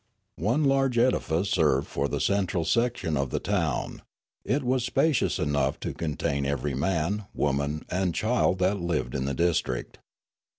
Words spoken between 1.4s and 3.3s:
served for the central section of